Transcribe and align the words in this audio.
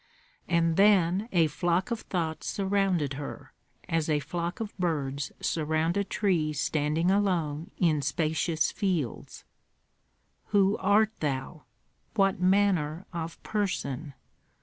And 0.47 0.77
then 0.77 1.29
a 1.31 1.45
flock 1.45 1.91
of 1.91 1.99
thoughts 1.99 2.47
surrounded 2.47 3.13
her, 3.13 3.53
as 3.87 4.09
a 4.09 4.19
flock 4.19 4.59
of 4.59 4.75
birds 4.79 5.31
surround 5.39 5.95
a 5.95 6.03
tree 6.03 6.53
standing 6.53 7.11
alone 7.11 7.69
in 7.77 8.01
spacious 8.01 8.71
fields: 8.71 9.43
"Who 10.47 10.75
art 10.77 11.11
thou? 11.19 11.65
What 12.15 12.39
manner 12.41 13.05
of 13.13 13.43
person? 13.43 14.15